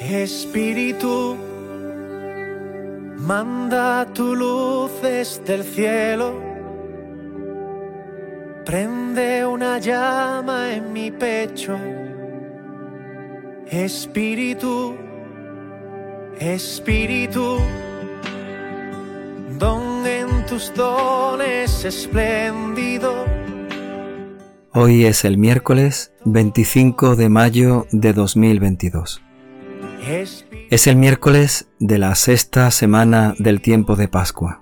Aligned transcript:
Espíritu, 0.00 1.36
manda 3.18 4.06
tu 4.14 4.34
luz 4.34 4.90
desde 5.02 5.56
el 5.56 5.62
cielo, 5.62 6.32
prende 8.64 9.44
una 9.44 9.78
llama 9.78 10.72
en 10.72 10.94
mi 10.94 11.10
pecho. 11.10 11.76
Espíritu, 13.66 14.96
Espíritu, 16.38 17.58
don 19.58 20.06
en 20.06 20.46
tus 20.46 20.72
dones 20.74 21.84
espléndido. 21.84 23.26
Hoy 24.72 25.04
es 25.04 25.26
el 25.26 25.36
miércoles 25.36 26.10
25 26.24 27.16
de 27.16 27.28
mayo 27.28 27.86
de 27.92 28.14
2022. 28.14 29.20
Es 30.02 30.86
el 30.86 30.96
miércoles 30.96 31.68
de 31.78 31.98
la 31.98 32.14
sexta 32.14 32.70
semana 32.70 33.34
del 33.38 33.60
tiempo 33.60 33.96
de 33.96 34.08
Pascua. 34.08 34.60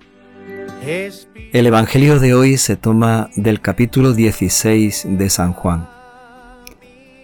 El 0.83 1.65
Evangelio 1.65 2.19
de 2.19 2.33
hoy 2.33 2.57
se 2.57 2.75
toma 2.75 3.29
del 3.35 3.61
capítulo 3.61 4.13
16 4.13 5.05
de 5.17 5.29
San 5.29 5.53
Juan. 5.53 5.87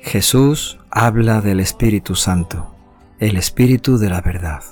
Jesús 0.01 0.79
habla 0.89 1.41
del 1.41 1.59
Espíritu 1.59 2.15
Santo, 2.15 2.73
el 3.19 3.35
Espíritu 3.35 3.97
de 3.97 4.09
la 4.09 4.21
verdad. 4.21 4.63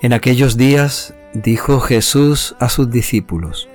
En 0.00 0.12
aquellos 0.14 0.56
días 0.56 1.14
dijo 1.34 1.80
Jesús 1.80 2.56
a 2.58 2.68
sus 2.68 2.90
discípulos, 2.90 3.68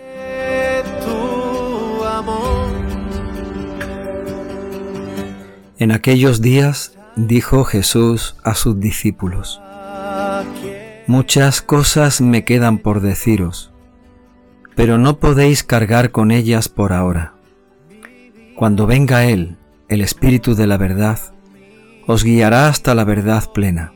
En 5.79 5.91
aquellos 5.91 6.41
días 6.41 6.96
dijo 7.17 7.63
Jesús 7.63 8.35
a 8.43 8.53
sus 8.53 8.79
discípulos, 8.79 9.59
Muchas 11.07 11.61
cosas 11.61 12.21
me 12.21 12.43
quedan 12.43 12.77
por 12.77 13.01
deciros, 13.01 13.73
pero 14.75 14.97
no 14.97 15.17
podéis 15.17 15.63
cargar 15.63 16.11
con 16.11 16.31
ellas 16.31 16.69
por 16.69 16.93
ahora. 16.93 17.33
Cuando 18.55 18.85
venga 18.85 19.25
Él, 19.25 19.57
el 19.87 20.01
Espíritu 20.01 20.53
de 20.53 20.67
la 20.67 20.77
verdad, 20.77 21.19
os 22.05 22.23
guiará 22.23 22.67
hasta 22.67 22.93
la 22.93 23.03
verdad 23.03 23.51
plena, 23.51 23.93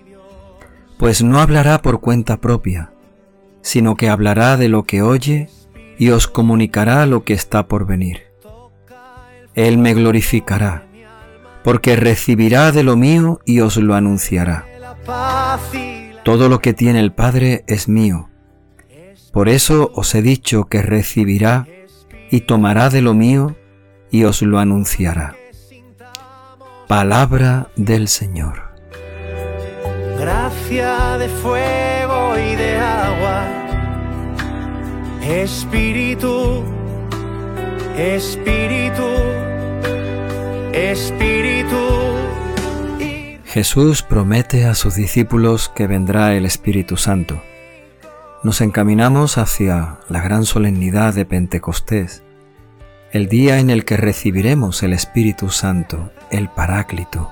pues 0.98 1.22
no 1.22 1.40
hablará 1.40 1.82
por 1.82 2.02
cuenta 2.02 2.38
propia, 2.38 2.92
sino 3.62 3.96
que 3.96 4.10
hablará 4.10 4.58
de 4.58 4.70
lo 4.70 4.84
que 4.84 5.02
oye 5.02 5.50
y 5.98 6.10
os 6.10 6.28
comunicará 6.28 7.06
lo 7.06 7.24
que 7.24 7.34
está 7.34 7.68
por 7.68 7.86
venir. 7.86 8.32
Él 9.54 9.78
me 9.78 9.94
glorificará 9.94 10.88
porque 11.64 11.96
recibirá 11.96 12.72
de 12.72 12.84
lo 12.84 12.96
mío 12.96 13.40
y 13.46 13.60
os 13.60 13.78
lo 13.78 13.96
anunciará. 13.96 14.66
Todo 16.24 16.50
lo 16.50 16.60
que 16.60 16.74
tiene 16.74 17.00
el 17.00 17.12
Padre 17.12 17.64
es 17.68 17.88
mío. 17.88 18.30
Por 19.32 19.50
eso 19.50 19.92
os 19.96 20.14
he 20.14 20.22
dicho 20.22 20.66
que 20.66 20.82
recibirá 20.82 21.68
y 22.30 22.42
tomará 22.42 22.90
de 22.90 23.02
lo 23.02 23.14
mío 23.14 23.56
y 24.10 24.24
os 24.26 24.42
lo 24.42 24.60
anunciará. 24.60 25.36
Palabra 26.88 27.70
del 27.76 28.08
Señor. 28.08 28.72
Gracia 30.20 31.18
de 31.18 31.30
fuego 31.30 32.38
y 32.38 32.56
de 32.56 32.78
agua. 32.78 33.48
Espíritu, 35.24 36.64
Espíritu 37.98 39.41
Jesús 43.46 44.02
promete 44.02 44.66
a 44.66 44.76
sus 44.76 44.96
discípulos 44.96 45.70
que 45.76 45.86
vendrá 45.86 46.34
el 46.36 46.46
Espíritu 46.46 46.96
Santo. 46.96 47.42
Nos 48.44 48.62
encaminamos 48.62 49.38
hacia 49.38 50.00
la 50.08 50.22
gran 50.22 50.46
solemnidad 50.46 51.14
de 51.14 51.26
Pentecostés, 51.26 52.24
el 53.12 53.28
día 53.28 53.60
en 53.60 53.70
el 53.70 53.84
que 53.84 53.98
recibiremos 53.98 54.84
el 54.84 54.94
Espíritu 54.94 55.50
Santo, 55.50 56.12
el 56.32 56.50
Paráclito, 56.50 57.30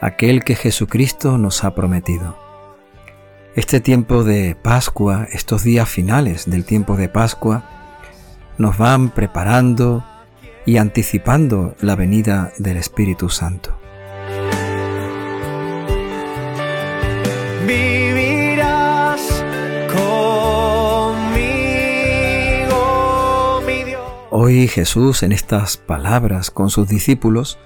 aquel 0.00 0.42
que 0.42 0.56
Jesucristo 0.56 1.38
nos 1.38 1.62
ha 1.62 1.74
prometido. 1.74 2.36
Este 3.54 3.80
tiempo 3.80 4.24
de 4.24 4.56
Pascua, 4.56 5.28
estos 5.30 5.62
días 5.62 5.88
finales 5.88 6.50
del 6.50 6.64
tiempo 6.64 6.96
de 6.96 7.08
Pascua, 7.08 7.62
nos 8.58 8.76
van 8.78 9.10
preparando 9.10 10.04
y 10.66 10.76
anticipando 10.78 11.74
la 11.80 11.94
venida 11.94 12.52
del 12.58 12.76
Espíritu 12.76 13.30
Santo. 13.30 13.78
Vivirás 17.66 19.44
conmigo, 19.88 21.22
mi 23.64 23.84
Dios. 23.84 24.02
Hoy 24.30 24.66
Jesús 24.66 25.22
en 25.22 25.30
estas 25.30 25.76
palabras 25.76 26.50
con 26.50 26.68
sus 26.68 26.88
discípulos 26.88 27.58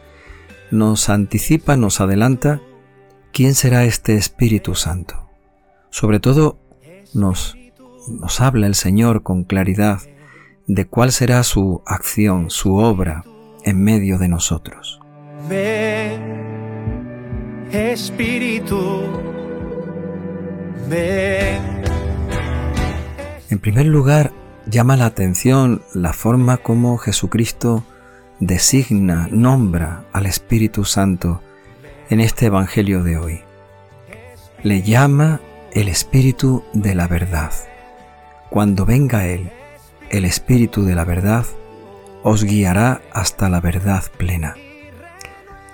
nos 0.70 1.08
anticipa, 1.08 1.76
nos 1.76 2.02
adelanta 2.02 2.60
quién 3.32 3.54
será 3.54 3.84
este 3.84 4.16
Espíritu 4.16 4.74
Santo. 4.74 5.30
Sobre 5.88 6.20
todo 6.20 6.58
nos, 7.14 7.56
nos 8.08 8.40
habla 8.42 8.66
el 8.66 8.74
Señor 8.74 9.22
con 9.22 9.44
claridad 9.44 10.00
de 10.74 10.86
cuál 10.86 11.10
será 11.10 11.42
su 11.42 11.82
acción, 11.84 12.48
su 12.48 12.76
obra 12.76 13.24
en 13.64 13.82
medio 13.82 14.18
de 14.18 14.28
nosotros. 14.28 15.00
Ven, 15.48 16.20
Espíritu, 17.72 19.02
ven. 20.88 21.82
En 23.50 23.58
primer 23.58 23.86
lugar, 23.86 24.32
llama 24.66 24.96
la 24.96 25.06
atención 25.06 25.82
la 25.92 26.12
forma 26.12 26.58
como 26.58 26.98
Jesucristo 26.98 27.82
designa, 28.38 29.28
nombra 29.32 30.04
al 30.12 30.26
Espíritu 30.26 30.84
Santo 30.84 31.42
en 32.10 32.20
este 32.20 32.46
Evangelio 32.46 33.02
de 33.02 33.18
hoy. 33.18 33.40
Le 34.62 34.82
llama 34.82 35.40
el 35.72 35.88
Espíritu 35.88 36.62
de 36.72 36.94
la 36.94 37.08
verdad. 37.08 37.50
Cuando 38.50 38.86
venga 38.86 39.26
Él, 39.26 39.50
el 40.10 40.24
Espíritu 40.24 40.84
de 40.84 40.94
la 40.94 41.04
verdad 41.04 41.46
os 42.22 42.44
guiará 42.44 43.00
hasta 43.12 43.48
la 43.48 43.60
verdad 43.60 44.02
plena. 44.18 44.56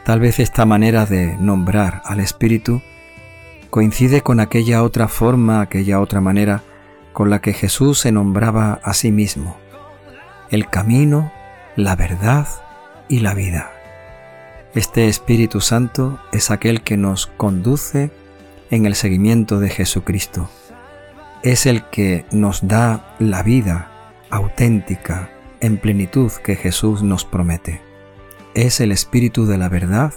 Tal 0.05 0.21
vez 0.21 0.39
esta 0.39 0.65
manera 0.67 1.07
de 1.07 1.37
nombrar 1.39 2.03
al 2.05 2.21
Espíritu 2.21 2.83
coincide 3.71 4.21
con 4.21 4.39
aquella 4.39 4.83
otra 4.83 5.09
forma, 5.09 5.61
aquella 5.61 6.01
otra 6.01 6.21
manera 6.21 6.63
con 7.13 7.31
la 7.31 7.41
que 7.41 7.55
Jesús 7.55 7.99
se 7.99 8.13
nombraba 8.13 8.79
a 8.85 8.93
sí 8.93 9.11
mismo, 9.11 9.57
el 10.51 10.69
camino, 10.69 11.33
la 11.75 11.97
verdad 11.97 12.47
y 13.09 13.21
la 13.21 13.35
vida. 13.35 13.73
Este 14.75 15.09
Espíritu 15.09 15.61
Santo 15.61 16.21
es 16.33 16.51
aquel 16.51 16.83
que 16.83 16.99
nos 16.99 17.27
conduce 17.27 18.11
en 18.71 18.85
el 18.85 18.95
seguimiento 18.95 19.59
de 19.59 19.71
Jesucristo. 19.71 20.51
Es 21.43 21.65
el 21.65 21.85
que 21.85 22.27
nos 22.31 22.69
da 22.69 23.17
la 23.19 23.43
vida 23.43 23.96
auténtica, 24.31 25.31
en 25.61 25.79
plenitud 25.79 26.31
que 26.45 26.57
Jesús 26.57 27.03
nos 27.03 27.25
promete. 27.25 27.81
Es 28.55 28.81
el 28.81 28.93
Espíritu 28.93 29.47
de 29.47 29.59
la 29.59 29.69
verdad, 29.69 30.13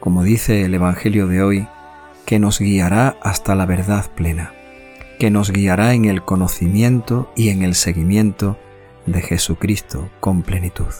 como 0.00 0.22
dice 0.22 0.64
el 0.64 0.74
Evangelio 0.74 1.26
de 1.26 1.42
hoy, 1.42 1.68
que 2.24 2.38
nos 2.38 2.58
guiará 2.58 3.16
hasta 3.22 3.54
la 3.54 3.66
verdad 3.66 4.06
plena, 4.14 4.52
que 5.18 5.30
nos 5.30 5.52
guiará 5.52 5.94
en 5.94 6.04
el 6.04 6.22
conocimiento 6.22 7.32
y 7.36 7.48
en 7.50 7.62
el 7.62 7.74
seguimiento 7.74 8.58
de 9.06 9.22
Jesucristo 9.22 10.10
con 10.20 10.42
plenitud. 10.42 10.92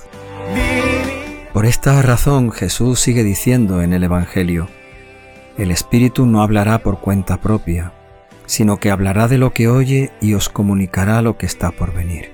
Por 1.52 1.66
esta 1.66 2.00
razón 2.02 2.52
Jesús 2.52 3.00
sigue 3.00 3.24
diciendo 3.24 3.82
en 3.82 3.92
el 3.92 4.04
Evangelio, 4.04 4.68
el 5.56 5.70
Espíritu 5.70 6.26
no 6.26 6.42
hablará 6.42 6.80
por 6.80 7.00
cuenta 7.00 7.40
propia, 7.40 7.92
sino 8.46 8.78
que 8.78 8.90
hablará 8.90 9.28
de 9.28 9.38
lo 9.38 9.52
que 9.52 9.68
oye 9.68 10.12
y 10.20 10.34
os 10.34 10.48
comunicará 10.48 11.20
lo 11.22 11.36
que 11.36 11.46
está 11.46 11.72
por 11.72 11.92
venir. 11.92 12.32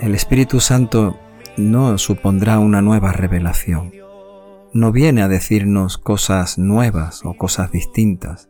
El 0.00 0.14
Espíritu 0.14 0.60
Santo 0.60 1.18
no 1.56 1.96
supondrá 1.98 2.58
una 2.58 2.82
nueva 2.82 3.12
revelación, 3.12 3.92
no 4.72 4.90
viene 4.90 5.22
a 5.22 5.28
decirnos 5.28 5.98
cosas 5.98 6.58
nuevas 6.58 7.24
o 7.24 7.34
cosas 7.34 7.70
distintas, 7.70 8.48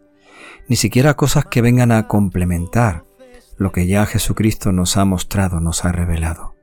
ni 0.68 0.76
siquiera 0.76 1.14
cosas 1.14 1.44
que 1.44 1.60
vengan 1.60 1.92
a 1.92 2.08
complementar 2.08 3.04
lo 3.56 3.72
que 3.72 3.86
ya 3.86 4.06
Jesucristo 4.06 4.72
nos 4.72 4.96
ha 4.96 5.04
mostrado, 5.04 5.60
nos 5.60 5.84
ha 5.84 5.92
revelado. 5.92 6.54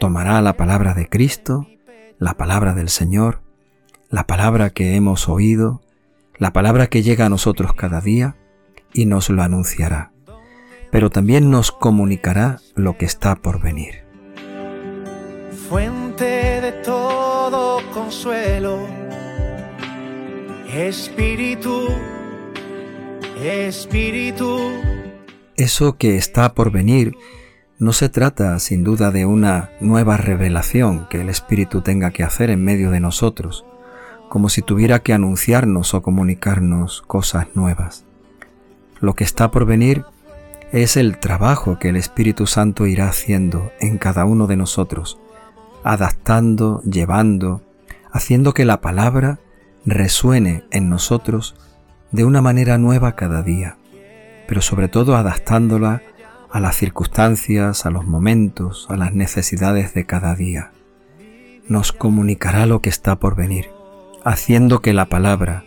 Tomará 0.00 0.42
la 0.42 0.56
palabra 0.56 0.94
de 0.94 1.08
Cristo, 1.08 1.66
la 2.18 2.34
palabra 2.34 2.74
del 2.74 2.88
Señor, 2.88 3.42
la 4.10 4.26
palabra 4.26 4.70
que 4.70 4.96
hemos 4.96 5.28
oído, 5.28 5.82
la 6.36 6.52
palabra 6.52 6.88
que 6.88 7.02
llega 7.02 7.26
a 7.26 7.30
nosotros 7.30 7.74
cada 7.74 8.00
día, 8.00 8.36
y 8.94 9.06
nos 9.06 9.28
lo 9.28 9.42
anunciará, 9.42 10.12
pero 10.90 11.10
también 11.10 11.50
nos 11.50 11.72
comunicará 11.72 12.60
lo 12.74 12.96
que 12.96 13.04
está 13.04 13.34
por 13.34 13.60
venir. 13.60 14.04
Fuente 15.68 16.24
de 16.60 16.72
todo 16.84 17.80
consuelo, 17.92 18.78
Espíritu, 20.72 21.88
Espíritu. 23.42 24.58
Eso 25.56 25.96
que 25.98 26.16
está 26.16 26.54
por 26.54 26.70
venir 26.70 27.12
no 27.78 27.92
se 27.92 28.08
trata 28.08 28.58
sin 28.60 28.84
duda 28.84 29.10
de 29.10 29.26
una 29.26 29.70
nueva 29.80 30.16
revelación 30.16 31.06
que 31.08 31.20
el 31.20 31.28
Espíritu 31.28 31.80
tenga 31.80 32.12
que 32.12 32.22
hacer 32.22 32.50
en 32.50 32.62
medio 32.64 32.90
de 32.90 33.00
nosotros, 33.00 33.64
como 34.28 34.48
si 34.48 34.62
tuviera 34.62 35.00
que 35.00 35.12
anunciarnos 35.12 35.94
o 35.94 36.02
comunicarnos 36.02 37.02
cosas 37.02 37.48
nuevas. 37.54 38.06
Lo 39.04 39.12
que 39.12 39.24
está 39.24 39.50
por 39.50 39.66
venir 39.66 40.06
es 40.72 40.96
el 40.96 41.18
trabajo 41.18 41.78
que 41.78 41.90
el 41.90 41.96
Espíritu 41.96 42.46
Santo 42.46 42.86
irá 42.86 43.06
haciendo 43.06 43.70
en 43.78 43.98
cada 43.98 44.24
uno 44.24 44.46
de 44.46 44.56
nosotros, 44.56 45.18
adaptando, 45.82 46.80
llevando, 46.90 47.60
haciendo 48.10 48.54
que 48.54 48.64
la 48.64 48.80
palabra 48.80 49.40
resuene 49.84 50.64
en 50.70 50.88
nosotros 50.88 51.54
de 52.12 52.24
una 52.24 52.40
manera 52.40 52.78
nueva 52.78 53.14
cada 53.14 53.42
día, 53.42 53.76
pero 54.48 54.62
sobre 54.62 54.88
todo 54.88 55.16
adaptándola 55.16 56.00
a 56.50 56.58
las 56.58 56.74
circunstancias, 56.74 57.84
a 57.84 57.90
los 57.90 58.06
momentos, 58.06 58.86
a 58.88 58.96
las 58.96 59.12
necesidades 59.12 59.92
de 59.92 60.06
cada 60.06 60.34
día. 60.34 60.72
Nos 61.68 61.92
comunicará 61.92 62.64
lo 62.64 62.80
que 62.80 62.88
está 62.88 63.16
por 63.16 63.36
venir, 63.36 63.68
haciendo 64.24 64.80
que 64.80 64.94
la 64.94 65.10
palabra 65.10 65.62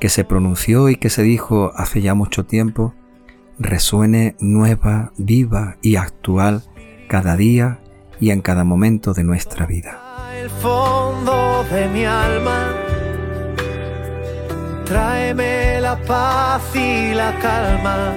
que 0.00 0.08
se 0.08 0.24
pronunció 0.24 0.88
y 0.88 0.96
que 0.96 1.10
se 1.10 1.22
dijo 1.22 1.72
hace 1.76 2.00
ya 2.00 2.14
mucho 2.14 2.46
tiempo 2.46 2.94
resuene 3.60 4.34
nueva, 4.40 5.12
viva 5.18 5.76
y 5.82 5.96
actual 5.96 6.64
cada 7.08 7.36
día 7.36 7.80
y 8.18 8.30
en 8.30 8.40
cada 8.40 8.64
momento 8.64 9.12
de 9.12 9.22
nuestra 9.22 9.66
vida. 9.66 10.00
El 10.34 10.48
fondo 10.48 11.64
de 11.70 11.86
mi 11.88 12.04
alma, 12.04 12.74
tráeme 14.86 15.80
la 15.80 15.96
paz 16.06 16.62
y 16.74 17.12
la 17.12 17.38
calma, 17.38 18.14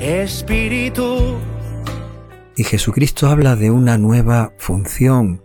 Espíritu. 0.00 1.36
Y 2.56 2.64
Jesucristo 2.64 3.28
habla 3.28 3.54
de 3.54 3.70
una 3.70 3.96
nueva 3.96 4.52
función 4.58 5.42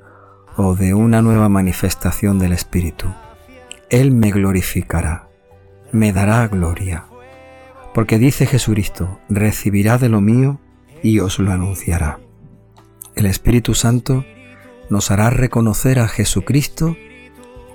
o 0.58 0.76
de 0.76 0.94
una 0.96 1.22
nueva 1.22 1.50
manifestación 1.50 2.40
del 2.40 2.54
Espíritu. 2.54 3.08
Él 3.90 4.12
me 4.12 4.32
glorificará, 4.32 5.30
me 5.92 6.12
dará 6.12 6.48
gloria 6.48 7.06
porque 7.96 8.20
dice 8.20 8.46
Jesucristo, 8.46 9.22
recibirá 9.30 9.98
de 9.98 10.10
lo 10.10 10.20
mío 10.20 10.60
y 11.02 11.20
os 11.20 11.40
lo 11.40 11.54
anunciará. 11.54 12.20
El 13.16 13.26
Espíritu 13.26 13.74
Santo 13.74 14.26
nos 14.90 15.12
hará 15.12 15.30
reconocer 15.30 16.00
a 16.00 16.10
Jesucristo 16.10 16.98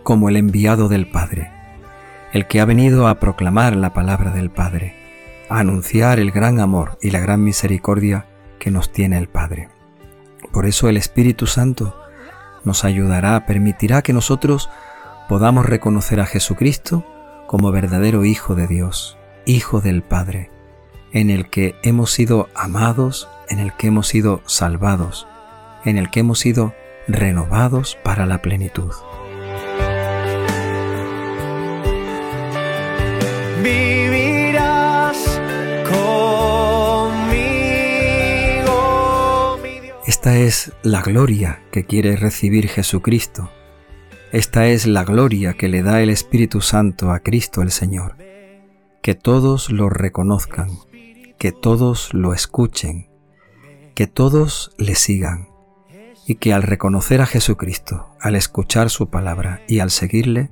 como 0.02 0.28
el 0.28 0.36
enviado 0.36 0.88
del 0.88 1.10
Padre, 1.10 1.50
el 2.34 2.46
que 2.46 2.60
ha 2.60 2.66
venido 2.66 3.08
a 3.08 3.18
proclamar 3.18 3.74
la 3.74 3.94
palabra 3.94 4.30
del 4.30 4.50
Padre, 4.50 4.94
a 5.48 5.60
anunciar 5.60 6.20
el 6.20 6.32
gran 6.32 6.60
amor 6.60 6.98
y 7.00 7.12
la 7.12 7.20
gran 7.20 7.42
misericordia 7.42 8.26
que 8.58 8.70
nos 8.70 8.92
tiene 8.92 9.16
el 9.16 9.30
Padre. 9.30 9.70
Por 10.52 10.66
eso 10.66 10.90
el 10.90 10.98
Espíritu 10.98 11.46
Santo 11.46 11.98
nos 12.62 12.84
ayudará, 12.84 13.46
permitirá 13.46 14.02
que 14.02 14.12
nosotros 14.12 14.68
podamos 15.30 15.64
reconocer 15.64 16.18
a 16.18 16.26
Jesucristo 16.26 17.06
como 17.46 17.70
verdadero 17.70 18.24
Hijo 18.24 18.56
de 18.56 18.66
Dios, 18.66 19.16
Hijo 19.46 19.80
del 19.80 20.02
Padre, 20.02 20.50
en 21.12 21.30
el 21.30 21.48
que 21.48 21.76
hemos 21.84 22.10
sido 22.10 22.48
amados, 22.56 23.28
en 23.48 23.60
el 23.60 23.72
que 23.76 23.86
hemos 23.86 24.08
sido 24.08 24.42
salvados, 24.46 25.28
en 25.84 25.98
el 25.98 26.10
que 26.10 26.18
hemos 26.18 26.40
sido 26.40 26.74
renovados 27.06 27.96
para 28.02 28.26
la 28.26 28.42
plenitud. 28.42 28.90
Vivirás 33.62 35.16
conmigo, 35.84 37.20
Esta 40.08 40.36
es 40.38 40.72
la 40.82 41.02
gloria 41.02 41.62
que 41.70 41.86
quiere 41.86 42.16
recibir 42.16 42.66
Jesucristo. 42.66 43.48
Esta 44.32 44.68
es 44.68 44.86
la 44.86 45.02
gloria 45.02 45.54
que 45.54 45.66
le 45.66 45.82
da 45.82 46.00
el 46.00 46.08
Espíritu 46.08 46.60
Santo 46.60 47.10
a 47.10 47.18
Cristo 47.18 47.62
el 47.62 47.72
Señor. 47.72 48.16
Que 49.02 49.16
todos 49.16 49.70
lo 49.70 49.90
reconozcan, 49.90 50.70
que 51.36 51.50
todos 51.50 52.14
lo 52.14 52.32
escuchen, 52.32 53.08
que 53.96 54.06
todos 54.06 54.70
le 54.78 54.94
sigan, 54.94 55.48
y 56.28 56.36
que 56.36 56.52
al 56.52 56.62
reconocer 56.62 57.20
a 57.20 57.26
Jesucristo, 57.26 58.14
al 58.20 58.36
escuchar 58.36 58.88
su 58.88 59.10
palabra 59.10 59.62
y 59.66 59.80
al 59.80 59.90
seguirle, 59.90 60.50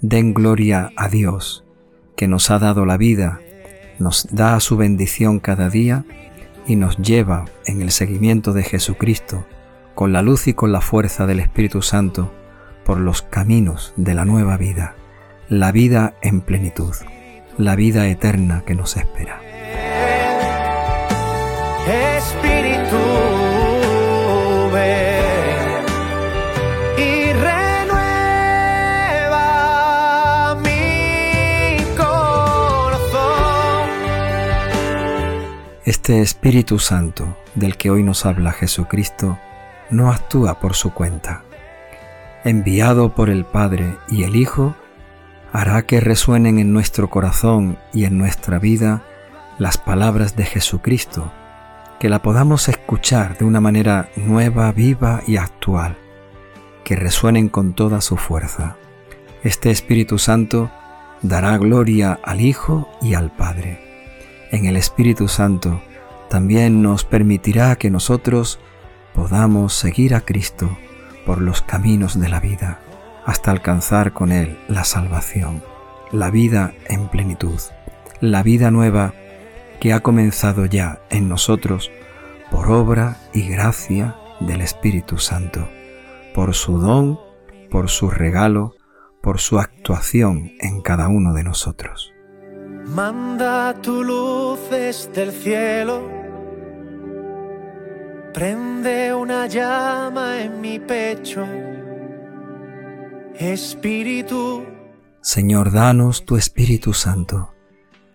den 0.00 0.32
gloria 0.32 0.92
a 0.94 1.08
Dios, 1.08 1.64
que 2.16 2.28
nos 2.28 2.48
ha 2.52 2.60
dado 2.60 2.86
la 2.86 2.96
vida, 2.96 3.40
nos 3.98 4.28
da 4.30 4.60
su 4.60 4.76
bendición 4.76 5.40
cada 5.40 5.68
día 5.68 6.04
y 6.64 6.76
nos 6.76 6.96
lleva 6.98 7.46
en 7.66 7.82
el 7.82 7.90
seguimiento 7.90 8.52
de 8.52 8.62
Jesucristo, 8.62 9.44
con 9.96 10.12
la 10.12 10.22
luz 10.22 10.46
y 10.46 10.54
con 10.54 10.70
la 10.70 10.80
fuerza 10.80 11.26
del 11.26 11.40
Espíritu 11.40 11.82
Santo, 11.82 12.32
por 12.90 12.98
los 12.98 13.22
caminos 13.22 13.94
de 13.94 14.14
la 14.14 14.24
nueva 14.24 14.56
vida, 14.56 14.96
la 15.48 15.70
vida 15.70 16.14
en 16.22 16.40
plenitud 16.40 16.92
la 17.56 17.76
vida 17.76 18.08
eterna 18.08 18.64
que 18.66 18.74
nos 18.74 18.96
espera. 18.96 19.40
Espíritu, 21.86 22.96
ven 24.72 25.84
y 26.98 27.32
renueva 27.32 27.76
mi 30.64 31.76
corazón. 31.96 33.20
Este 35.84 36.22
Espíritu 36.22 36.80
Santo 36.80 37.36
del 37.54 37.76
que 37.76 37.90
hoy 37.90 38.02
nos 38.02 38.26
habla 38.26 38.50
Jesucristo 38.50 39.38
no 39.90 40.10
actúa 40.10 40.58
por 40.58 40.74
su 40.74 40.92
cuenta. 40.92 41.44
Enviado 42.42 43.14
por 43.14 43.28
el 43.28 43.44
Padre 43.44 43.98
y 44.08 44.22
el 44.22 44.34
Hijo, 44.34 44.74
hará 45.52 45.82
que 45.82 46.00
resuenen 46.00 46.58
en 46.58 46.72
nuestro 46.72 47.10
corazón 47.10 47.78
y 47.92 48.04
en 48.04 48.16
nuestra 48.16 48.58
vida 48.58 49.02
las 49.58 49.76
palabras 49.76 50.36
de 50.36 50.46
Jesucristo, 50.46 51.30
que 51.98 52.08
la 52.08 52.22
podamos 52.22 52.70
escuchar 52.70 53.36
de 53.36 53.44
una 53.44 53.60
manera 53.60 54.08
nueva, 54.16 54.72
viva 54.72 55.20
y 55.26 55.36
actual, 55.36 55.98
que 56.82 56.96
resuenen 56.96 57.50
con 57.50 57.74
toda 57.74 58.00
su 58.00 58.16
fuerza. 58.16 58.76
Este 59.42 59.70
Espíritu 59.70 60.18
Santo 60.18 60.70
dará 61.20 61.58
gloria 61.58 62.18
al 62.22 62.40
Hijo 62.40 62.88
y 63.02 63.12
al 63.12 63.30
Padre. 63.30 63.80
En 64.50 64.64
el 64.64 64.78
Espíritu 64.78 65.28
Santo 65.28 65.82
también 66.30 66.80
nos 66.80 67.04
permitirá 67.04 67.76
que 67.76 67.90
nosotros 67.90 68.60
podamos 69.12 69.74
seguir 69.74 70.14
a 70.14 70.22
Cristo 70.22 70.70
por 71.24 71.40
los 71.40 71.62
caminos 71.62 72.18
de 72.18 72.28
la 72.28 72.40
vida 72.40 72.80
hasta 73.24 73.50
alcanzar 73.50 74.12
con 74.12 74.32
Él 74.32 74.58
la 74.68 74.84
salvación, 74.84 75.62
la 76.10 76.30
vida 76.30 76.74
en 76.88 77.08
plenitud, 77.08 77.60
la 78.20 78.42
vida 78.42 78.70
nueva 78.70 79.14
que 79.80 79.92
ha 79.92 80.00
comenzado 80.00 80.66
ya 80.66 81.00
en 81.10 81.28
nosotros 81.28 81.90
por 82.50 82.70
obra 82.70 83.16
y 83.32 83.48
gracia 83.48 84.16
del 84.40 84.60
Espíritu 84.60 85.18
Santo, 85.18 85.68
por 86.34 86.54
su 86.54 86.78
don, 86.78 87.18
por 87.70 87.88
su 87.88 88.10
regalo, 88.10 88.74
por 89.22 89.38
su 89.38 89.58
actuación 89.58 90.52
en 90.60 90.80
cada 90.80 91.08
uno 91.08 91.32
de 91.34 91.44
nosotros. 91.44 92.12
Manda 92.86 93.74
tu 93.80 94.02
luz 94.02 94.58
desde 94.70 95.22
el 95.22 95.32
cielo, 95.32 96.19
prende 98.32 99.12
una 99.12 99.46
llama 99.46 100.42
en 100.42 100.60
mi 100.60 100.78
pecho 100.78 101.46
Espíritu. 103.38 104.64
Señor, 105.22 105.72
danos 105.72 106.24
tu 106.24 106.36
Espíritu 106.36 106.92
Santo, 106.92 107.54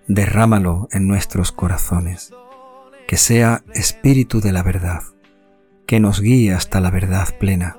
derrámalo 0.07 0.88
en 0.91 1.07
nuestros 1.07 1.51
corazones, 1.51 2.34
que 3.07 3.17
sea 3.17 3.63
Espíritu 3.74 4.39
de 4.39 4.51
la 4.51 4.63
verdad, 4.63 5.01
que 5.86 6.00
nos 6.00 6.22
guíe 6.22 6.53
hasta 6.53 6.79
la 6.79 6.91
verdad 6.91 7.27
plena. 7.39 7.77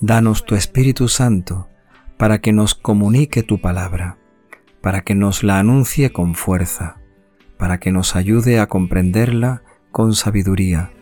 Danos 0.00 0.44
tu 0.44 0.54
Espíritu 0.56 1.08
Santo 1.08 1.68
para 2.16 2.40
que 2.40 2.52
nos 2.52 2.74
comunique 2.74 3.42
tu 3.42 3.60
palabra, 3.60 4.18
para 4.80 5.02
que 5.02 5.14
nos 5.14 5.42
la 5.42 5.58
anuncie 5.58 6.12
con 6.12 6.34
fuerza, 6.34 6.96
para 7.56 7.78
que 7.78 7.92
nos 7.92 8.16
ayude 8.16 8.58
a 8.60 8.66
comprenderla 8.66 9.62
con 9.90 10.14
sabiduría, 10.14 10.92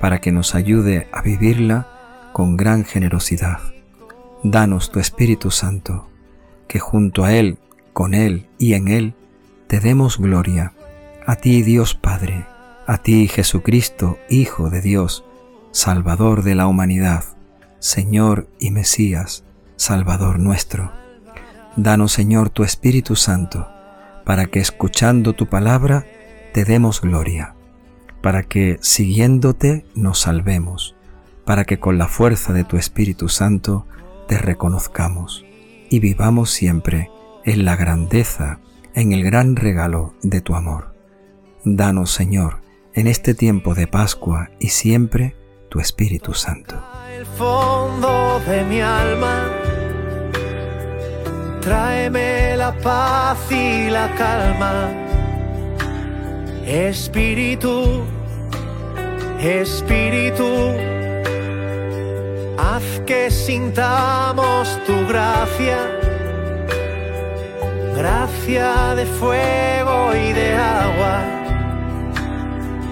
para 0.00 0.20
que 0.20 0.32
nos 0.32 0.54
ayude 0.54 1.08
a 1.12 1.22
vivirla 1.22 1.86
con 2.32 2.56
gran 2.56 2.84
generosidad. 2.84 3.60
Danos 4.42 4.90
tu 4.90 4.98
Espíritu 4.98 5.50
Santo, 5.50 6.08
que 6.66 6.78
junto 6.78 7.24
a 7.24 7.34
Él, 7.34 7.58
con 7.92 8.14
Él 8.14 8.48
y 8.58 8.74
en 8.74 8.88
Él, 8.88 9.14
te 9.66 9.78
demos 9.78 10.18
gloria, 10.18 10.72
a 11.26 11.36
ti 11.36 11.62
Dios 11.62 11.94
Padre, 11.94 12.46
a 12.86 12.98
ti 12.98 13.28
Jesucristo, 13.28 14.18
Hijo 14.28 14.70
de 14.70 14.80
Dios, 14.80 15.24
Salvador 15.70 16.42
de 16.42 16.54
la 16.54 16.66
humanidad, 16.66 17.24
Señor 17.78 18.48
y 18.58 18.70
Mesías, 18.70 19.44
Salvador 19.76 20.38
nuestro. 20.38 20.92
Danos, 21.76 22.12
Señor, 22.12 22.50
tu 22.50 22.64
Espíritu 22.64 23.16
Santo, 23.16 23.68
para 24.24 24.46
que 24.46 24.60
escuchando 24.60 25.34
tu 25.34 25.46
palabra 25.46 26.06
te 26.52 26.64
demos 26.64 27.00
gloria, 27.00 27.54
para 28.20 28.42
que 28.42 28.78
siguiéndote 28.80 29.86
nos 29.94 30.20
salvemos, 30.20 30.96
para 31.44 31.64
que 31.64 31.78
con 31.78 31.98
la 31.98 32.06
fuerza 32.06 32.52
de 32.52 32.64
tu 32.64 32.76
Espíritu 32.76 33.28
Santo 33.28 33.86
te 34.28 34.38
reconozcamos 34.38 35.44
y 35.88 35.98
vivamos 36.00 36.50
siempre 36.50 37.10
en 37.44 37.64
la 37.64 37.76
grandeza, 37.76 38.60
en 38.94 39.12
el 39.12 39.24
gran 39.24 39.56
regalo 39.56 40.14
de 40.22 40.40
tu 40.40 40.54
amor. 40.54 40.94
Danos, 41.64 42.10
Señor, 42.10 42.60
en 42.94 43.06
este 43.06 43.34
tiempo 43.34 43.74
de 43.74 43.86
Pascua 43.86 44.50
y 44.58 44.68
siempre 44.68 45.36
tu 45.68 45.80
Espíritu 45.80 46.34
Santo. 46.34 46.76
El 47.16 47.26
fondo 47.26 48.40
de 48.46 48.64
mi 48.64 48.80
alma, 48.80 49.48
tráeme 51.60 52.56
la 52.56 52.72
paz 52.78 53.38
y 53.50 53.90
la 53.90 54.14
calma. 54.14 55.09
Espíritu, 56.70 58.04
Espíritu, 59.40 60.46
haz 62.56 63.02
que 63.04 63.28
sintamos 63.28 64.78
tu 64.86 64.94
gracia, 65.08 65.78
gracia 67.96 68.94
de 68.94 69.04
fuego 69.04 70.14
y 70.14 70.32
de 70.32 70.54
agua. 70.54 71.24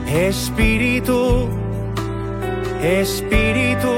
Espíritu, 0.08 1.48
Espíritu, 2.82 3.94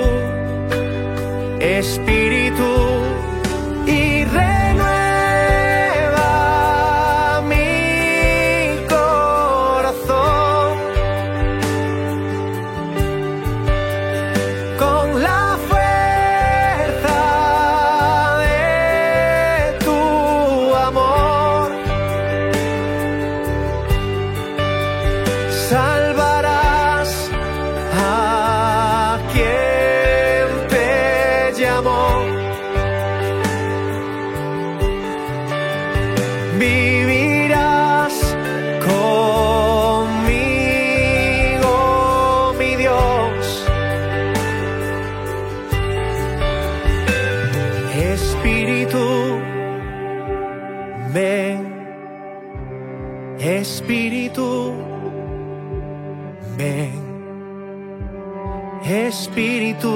Espíritu, 1.59 3.00
Salvarás 25.71 27.31
a 27.95 29.21
quien 29.33 30.49
te 30.69 31.53
llamó. 31.61 32.07
Vivirás 36.59 38.15
conmigo, 38.91 40.15
mi 42.59 42.75
Dios. 42.75 43.65
Espíritu, 47.95 49.07
ven. 51.15 51.61
Espíritu, 53.39 54.75
bem. 56.61 56.93
Espírito, 59.09 59.93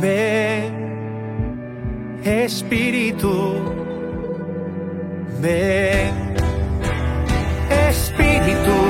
vem. 0.00 0.72
Espírito, 2.44 3.54
vem. 5.40 6.12
Espírito. 7.90 8.83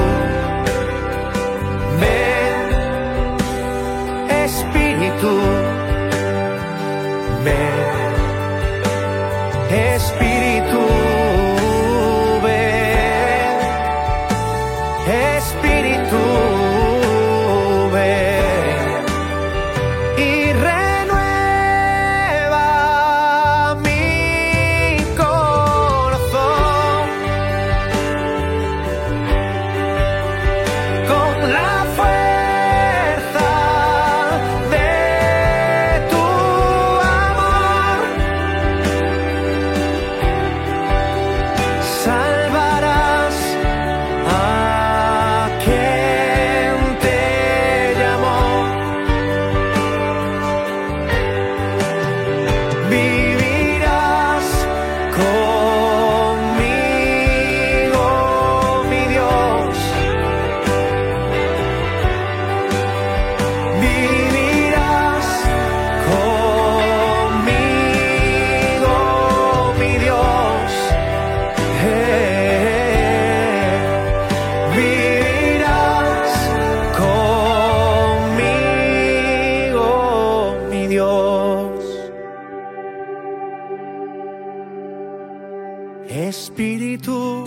Espíritu, 86.08 87.44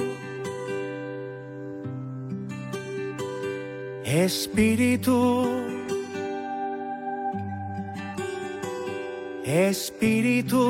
Espíritu, 4.04 5.46
Espíritu, 9.46 10.66